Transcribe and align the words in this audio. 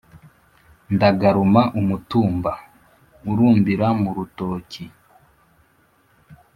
ndagaruma 0.93 1.61
umutumba 1.79 2.51
urumbira 3.29 3.87
mu 4.01 4.09
rutoki: 4.17 4.83